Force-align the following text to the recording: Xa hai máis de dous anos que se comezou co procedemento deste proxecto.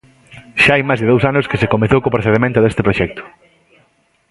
Xa 0.63 0.71
hai 0.75 0.83
máis 0.85 0.99
de 1.01 1.09
dous 1.11 1.23
anos 1.31 1.47
que 1.49 1.59
se 1.61 1.71
comezou 1.73 1.99
co 2.01 2.13
procedemento 2.15 2.59
deste 2.61 2.85
proxecto. 2.87 3.21